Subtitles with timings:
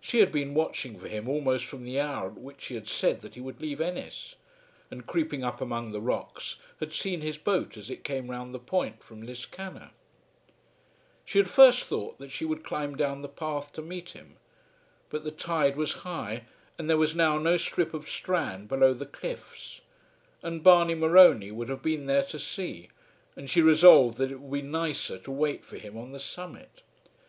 [0.00, 3.20] She had been watching for him almost from the hour at which he had said
[3.22, 4.34] that he would leave Ennis,
[4.90, 8.58] and, creeping up among the rocks, had seen his boat as it came round the
[8.58, 9.92] point from Liscannor.
[11.24, 14.38] She had first thought that she would climb down the path to meet him;
[15.08, 16.46] but the tide was high
[16.76, 19.82] and there was now no strip of strand below the cliffs;
[20.42, 22.88] and Barney Morony would have been there to see;
[23.36, 26.82] and she resolved that it would be nicer to wait for him on the summit.